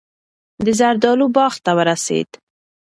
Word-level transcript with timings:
د 0.65 0.67
زردالو 0.79 1.25
باغ 1.35 1.53
ته 1.65 1.71
ورسېد. 1.77 2.29